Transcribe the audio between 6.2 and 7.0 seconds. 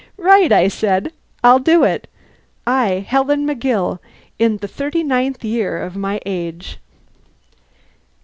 age!